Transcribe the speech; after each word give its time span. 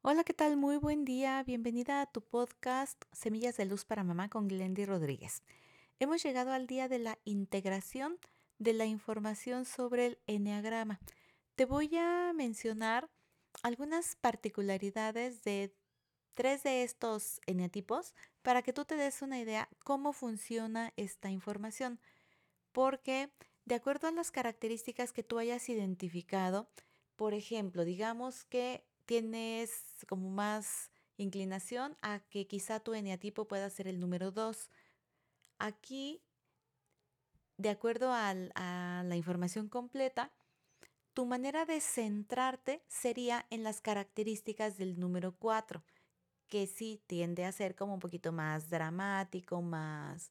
Hola, 0.00 0.22
¿qué 0.22 0.32
tal? 0.32 0.56
Muy 0.56 0.76
buen 0.76 1.04
día. 1.04 1.42
Bienvenida 1.42 2.00
a 2.00 2.06
tu 2.06 2.22
podcast 2.22 3.02
Semillas 3.12 3.56
de 3.56 3.64
Luz 3.64 3.84
para 3.84 4.04
Mamá 4.04 4.28
con 4.28 4.46
Glendy 4.46 4.84
Rodríguez. 4.84 5.42
Hemos 5.98 6.22
llegado 6.22 6.52
al 6.52 6.68
día 6.68 6.88
de 6.88 7.00
la 7.00 7.18
integración 7.24 8.16
de 8.58 8.74
la 8.74 8.86
información 8.86 9.64
sobre 9.64 10.06
el 10.06 10.18
enneagrama. 10.28 11.00
Te 11.56 11.64
voy 11.64 11.96
a 11.96 12.32
mencionar 12.32 13.10
algunas 13.64 14.14
particularidades 14.14 15.42
de 15.42 15.74
tres 16.34 16.62
de 16.62 16.84
estos 16.84 17.40
eneatipos 17.46 18.14
para 18.42 18.62
que 18.62 18.72
tú 18.72 18.84
te 18.84 18.94
des 18.94 19.20
una 19.20 19.40
idea 19.40 19.68
cómo 19.82 20.12
funciona 20.12 20.92
esta 20.96 21.28
información. 21.28 21.98
Porque 22.70 23.32
de 23.64 23.74
acuerdo 23.74 24.06
a 24.06 24.12
las 24.12 24.30
características 24.30 25.12
que 25.12 25.24
tú 25.24 25.40
hayas 25.40 25.68
identificado, 25.68 26.70
por 27.16 27.34
ejemplo, 27.34 27.84
digamos 27.84 28.44
que 28.44 28.87
tienes 29.08 30.04
como 30.06 30.28
más 30.28 30.90
inclinación 31.16 31.96
a 32.02 32.20
que 32.28 32.46
quizá 32.46 32.78
tu 32.78 32.92
eneatipo 32.92 33.48
pueda 33.48 33.70
ser 33.70 33.88
el 33.88 34.00
número 34.00 34.32
2. 34.32 34.68
Aquí, 35.58 36.22
de 37.56 37.70
acuerdo 37.70 38.12
a 38.12 38.34
la 38.34 39.16
información 39.16 39.70
completa, 39.70 40.30
tu 41.14 41.24
manera 41.24 41.64
de 41.64 41.80
centrarte 41.80 42.84
sería 42.86 43.46
en 43.48 43.62
las 43.62 43.80
características 43.80 44.76
del 44.76 45.00
número 45.00 45.34
4, 45.38 45.82
que 46.46 46.66
sí 46.66 47.02
tiende 47.06 47.46
a 47.46 47.52
ser 47.52 47.74
como 47.74 47.94
un 47.94 48.00
poquito 48.00 48.30
más 48.30 48.68
dramático, 48.68 49.62
más, 49.62 50.30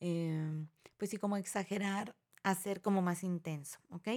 em, 0.00 0.66
pues 0.96 1.12
sí, 1.12 1.16
como 1.16 1.36
exagerar, 1.36 2.16
a 2.42 2.56
ser 2.56 2.82
como 2.82 3.02
más 3.02 3.22
intenso, 3.22 3.78
¿ok? 3.90 4.08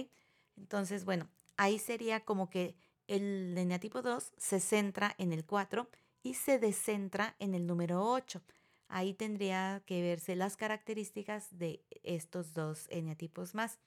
Entonces, 0.56 1.04
bueno, 1.04 1.28
ahí 1.56 1.78
sería 1.78 2.24
como 2.24 2.50
que 2.50 2.76
el 3.10 3.58
eneatipo 3.58 4.02
2 4.02 4.32
se 4.36 4.60
centra 4.60 5.16
en 5.18 5.32
el 5.32 5.44
4 5.44 5.90
y 6.22 6.34
se 6.34 6.60
descentra 6.60 7.34
en 7.40 7.54
el 7.54 7.66
número 7.66 8.04
8. 8.04 8.40
Ahí 8.86 9.14
tendría 9.14 9.82
que 9.84 10.00
verse 10.00 10.36
las 10.36 10.56
características 10.56 11.58
de 11.58 11.84
estos 12.04 12.54
dos 12.54 12.86
eneatipos 12.88 13.54
más. 13.54 13.80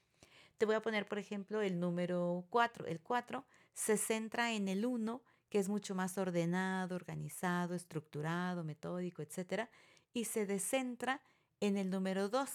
Te 0.58 0.66
voy 0.66 0.76
a 0.76 0.82
poner, 0.82 1.08
por 1.08 1.20
ejemplo, 1.20 1.62
el 1.62 1.80
número 1.80 2.46
4. 2.50 2.86
El 2.86 3.00
4 3.00 3.46
se 3.74 3.96
centra 3.98 4.52
en 4.52 4.68
el 4.68 4.86
1, 4.86 5.24
que 5.50 5.60
es 5.60 5.70
mucho 5.70 5.96
más 5.96 6.18
ordenado, 6.18 6.94
organizado, 6.94 7.76
estructurado, 7.76 8.66
metódico, 8.66 9.22
etc. 9.22 9.70
Y 10.12 10.26
se 10.26 10.46
descentra 10.46 11.22
en 11.62 11.78
el 11.78 11.90
número 11.90 12.28
2. 12.28 12.50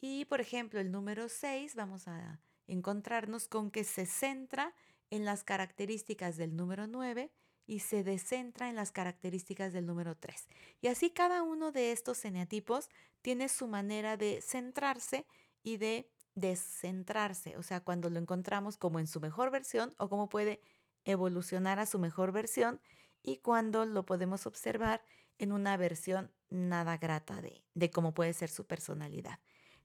Y, 0.00 0.26
por 0.26 0.40
ejemplo, 0.40 0.78
el 0.78 0.92
número 0.92 1.28
6, 1.28 1.74
vamos 1.74 2.06
a 2.06 2.40
encontrarnos 2.66 3.48
con 3.48 3.70
que 3.70 3.84
se 3.84 4.06
centra 4.06 4.74
en 5.10 5.24
las 5.24 5.44
características 5.44 6.36
del 6.36 6.56
número 6.56 6.86
9 6.86 7.30
y 7.66 7.80
se 7.80 8.04
descentra 8.04 8.68
en 8.68 8.76
las 8.76 8.92
características 8.92 9.72
del 9.72 9.86
número 9.86 10.16
3. 10.16 10.48
Y 10.80 10.88
así 10.88 11.10
cada 11.10 11.42
uno 11.42 11.72
de 11.72 11.92
estos 11.92 12.24
eneatipos 12.24 12.88
tiene 13.22 13.48
su 13.48 13.68
manera 13.68 14.16
de 14.16 14.42
centrarse 14.42 15.26
y 15.62 15.78
de 15.78 16.10
descentrarse, 16.34 17.56
o 17.56 17.62
sea, 17.62 17.80
cuando 17.80 18.10
lo 18.10 18.18
encontramos 18.18 18.76
como 18.76 18.98
en 18.98 19.06
su 19.06 19.20
mejor 19.20 19.50
versión 19.50 19.94
o 19.98 20.08
cómo 20.08 20.28
puede 20.28 20.60
evolucionar 21.04 21.78
a 21.78 21.86
su 21.86 21.98
mejor 21.98 22.32
versión 22.32 22.80
y 23.22 23.38
cuando 23.38 23.86
lo 23.86 24.04
podemos 24.04 24.46
observar 24.46 25.02
en 25.38 25.52
una 25.52 25.76
versión 25.76 26.32
nada 26.50 26.98
grata 26.98 27.40
de, 27.40 27.64
de 27.74 27.90
cómo 27.90 28.14
puede 28.14 28.32
ser 28.32 28.50
su 28.50 28.66
personalidad. 28.66 29.38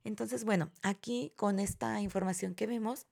Entonces, 0.04 0.44
bueno, 0.44 0.70
aquí 0.82 1.32
con 1.36 1.58
esta 1.58 2.00
información 2.00 2.54
que 2.54 2.66
vemos, 2.66 3.06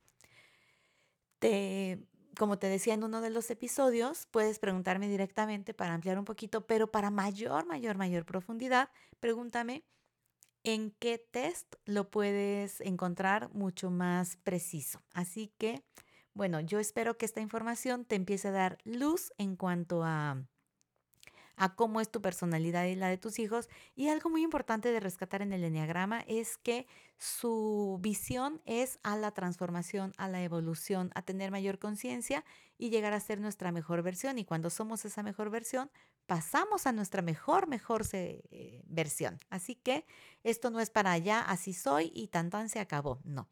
te, 1.38 1.98
como 2.38 2.58
te 2.58 2.68
decía 2.68 2.94
en 2.94 3.04
uno 3.04 3.20
de 3.20 3.30
los 3.30 3.50
episodios, 3.50 4.26
puedes 4.30 4.58
preguntarme 4.58 5.08
directamente 5.08 5.74
para 5.74 5.94
ampliar 5.94 6.18
un 6.18 6.24
poquito, 6.24 6.66
pero 6.66 6.90
para 6.90 7.10
mayor, 7.10 7.66
mayor, 7.66 7.96
mayor 7.96 8.24
profundidad, 8.24 8.90
pregúntame 9.20 9.84
en 10.64 10.90
qué 10.98 11.18
test 11.18 11.74
lo 11.84 12.10
puedes 12.10 12.80
encontrar 12.80 13.52
mucho 13.54 13.90
más 13.90 14.36
preciso. 14.36 15.02
Así 15.12 15.52
que, 15.58 15.82
bueno, 16.34 16.60
yo 16.60 16.78
espero 16.78 17.16
que 17.16 17.26
esta 17.26 17.40
información 17.40 18.04
te 18.04 18.16
empiece 18.16 18.48
a 18.48 18.52
dar 18.52 18.78
luz 18.84 19.32
en 19.38 19.56
cuanto 19.56 20.02
a 20.04 20.42
a 21.58 21.74
cómo 21.74 22.00
es 22.00 22.10
tu 22.10 22.22
personalidad 22.22 22.84
y 22.86 22.94
la 22.94 23.08
de 23.08 23.18
tus 23.18 23.38
hijos. 23.38 23.68
Y 23.94 24.08
algo 24.08 24.30
muy 24.30 24.42
importante 24.42 24.90
de 24.90 25.00
rescatar 25.00 25.42
en 25.42 25.52
el 25.52 25.64
enneagrama 25.64 26.20
es 26.26 26.56
que 26.56 26.86
su 27.18 27.98
visión 28.00 28.62
es 28.64 28.98
a 29.02 29.16
la 29.16 29.32
transformación, 29.32 30.14
a 30.16 30.28
la 30.28 30.42
evolución, 30.42 31.10
a 31.14 31.22
tener 31.22 31.50
mayor 31.50 31.78
conciencia 31.78 32.44
y 32.78 32.90
llegar 32.90 33.12
a 33.12 33.20
ser 33.20 33.40
nuestra 33.40 33.72
mejor 33.72 34.02
versión. 34.02 34.38
Y 34.38 34.44
cuando 34.44 34.70
somos 34.70 35.04
esa 35.04 35.22
mejor 35.22 35.50
versión, 35.50 35.90
pasamos 36.26 36.86
a 36.86 36.92
nuestra 36.92 37.22
mejor, 37.22 37.66
mejor 37.66 38.02
eh, 38.12 38.82
versión. 38.86 39.38
Así 39.50 39.74
que 39.74 40.04
esto 40.44 40.70
no 40.70 40.80
es 40.80 40.90
para 40.90 41.12
allá, 41.12 41.40
así 41.40 41.72
soy 41.74 42.12
y 42.14 42.28
tan 42.28 42.50
tan 42.50 42.68
se 42.68 42.80
acabó. 42.80 43.20
No. 43.24 43.48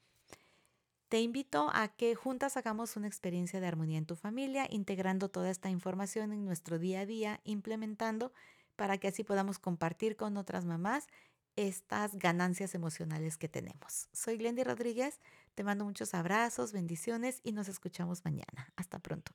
Te 1.09 1.21
invito 1.21 1.71
a 1.73 1.87
que 1.89 2.17
juntas 2.17 2.57
hagamos 2.57 2.97
una 2.97 3.07
experiencia 3.07 3.61
de 3.61 3.67
armonía 3.69 3.99
en 3.99 4.07
tu 4.07 4.17
familia, 4.17 4.67
integrando 4.69 5.29
toda 5.29 5.51
esta 5.51 5.71
información 5.71 6.33
en 6.33 6.45
nuestro 6.45 6.81
día 6.81 7.01
a 7.01 7.07
día, 7.07 7.41
implementando 7.45 8.33
para 8.75 8.99
que 8.99 9.09
así 9.09 9.23
podamos 9.23 9.61
compartir 9.61 10.17
con 10.17 10.37
otras 10.37 10.65
mamás 10.65 11.07
estas 11.55 12.17
ganancias 12.17 12.75
emocionales 12.75 13.39
que 13.39 13.49
tenemos. 13.49 14.09
Soy 14.13 14.37
Glendy 14.37 14.65
Rodríguez, 14.65 15.21
te 15.55 15.63
mando 15.63 15.85
muchos 15.85 16.13
abrazos, 16.13 16.73
bendiciones 16.73 17.41
y 17.45 17.53
nos 17.53 17.69
escuchamos 17.69 18.25
mañana. 18.25 18.73
Hasta 18.77 18.99
pronto. 18.99 19.33